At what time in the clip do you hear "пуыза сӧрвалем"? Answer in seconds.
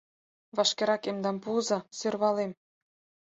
1.43-2.51